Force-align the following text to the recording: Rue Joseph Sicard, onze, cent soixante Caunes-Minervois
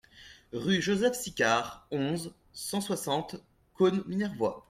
Rue 0.51 0.81
Joseph 0.81 1.13
Sicard, 1.13 1.85
onze, 1.91 2.33
cent 2.53 2.81
soixante 2.81 3.35
Caunes-Minervois 3.75 4.59